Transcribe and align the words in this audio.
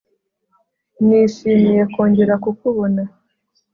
nishimiye 1.07 1.81
kongera 1.93 2.33
kukubona 2.43 3.01